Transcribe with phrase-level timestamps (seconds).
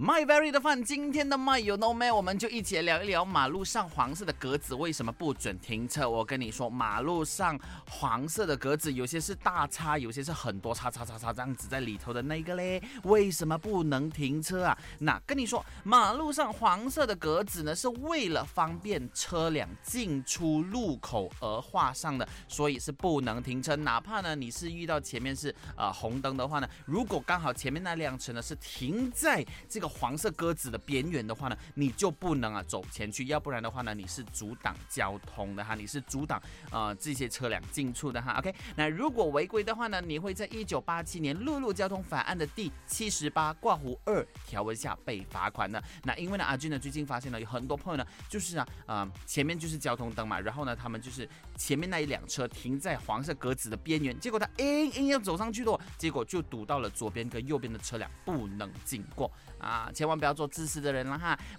[0.00, 6.08] My very 的饭，今天的 My 有 No Man，我们就一起来聊一聊马路上黄色的格子为什么不准停车。
[6.08, 7.58] 我跟你说，马路上
[7.90, 14.78] 黄色的格子有些是大叉，有些是很多叉叉叉叉这样子在里头的那个嘞，为什么不能停车啊？
[15.00, 23.74] 那跟你说，马路上黄色的格子呢，是为了方便车辆进出路口而画上的，所以是不能停车。
[23.74, 29.87] 哪怕呢你是遇到前面是呃红灯的话呢，如果刚好前面那辆车呢是停在这个。
[29.88, 38.34] 黄色鸽子的边缘的话呢，你就不能啊走前去，要不然的话呢，你是阻挡交通的哈，你是阻挡呃这些车辆进出的哈。
[38.38, 45.82] OK，那如果违规的话呢，你会在一九八七年陆路交通法案的第七十八挂弧二条文下被罚款的。
[46.04, 59.77] 那因为呢，阿俊呢最近发现了有很多朋友呢，就是啊啊前面就是交通灯嘛，然后呢他们就是前面那一辆车停在黄色格子的边缘，结果他硬硬要走上去的，结果就堵到了左边跟右边的车辆，不能经过啊。
[59.78, 61.38] 啊，千万不要做自私的人了哈！